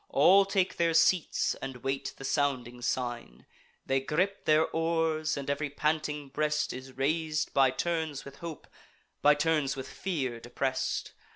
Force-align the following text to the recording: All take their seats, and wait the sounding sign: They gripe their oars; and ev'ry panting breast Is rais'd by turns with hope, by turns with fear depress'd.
All 0.09 0.45
take 0.45 0.77
their 0.77 0.95
seats, 0.95 1.53
and 1.61 1.83
wait 1.83 2.15
the 2.17 2.25
sounding 2.25 2.81
sign: 2.81 3.45
They 3.85 3.99
gripe 3.99 4.45
their 4.45 4.67
oars; 4.67 5.37
and 5.37 5.47
ev'ry 5.47 5.69
panting 5.69 6.29
breast 6.29 6.73
Is 6.73 6.93
rais'd 6.93 7.53
by 7.53 7.69
turns 7.69 8.25
with 8.25 8.37
hope, 8.37 8.65
by 9.21 9.35
turns 9.35 9.75
with 9.75 9.87
fear 9.87 10.39
depress'd. 10.39 11.11